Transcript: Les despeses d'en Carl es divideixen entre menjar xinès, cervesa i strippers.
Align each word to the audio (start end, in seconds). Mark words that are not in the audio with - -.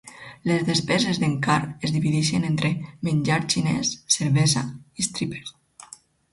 Les 0.51 0.63
despeses 0.69 1.19
d'en 1.23 1.35
Carl 1.47 1.75
es 1.89 1.93
divideixen 1.97 2.49
entre 2.49 2.73
menjar 3.09 3.39
xinès, 3.57 3.95
cervesa 4.19 4.67
i 5.03 5.11
strippers. 5.13 5.57